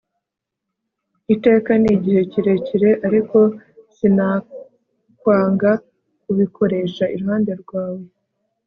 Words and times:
iteka 1.33 1.71
ni 1.81 1.89
igihe 1.95 2.21
kirekire; 2.31 2.89
ariko 3.07 3.37
sinakwanga 3.95 5.71
kubikoresha 6.23 7.03
iruhande 7.15 7.53
rwawe 7.61 8.03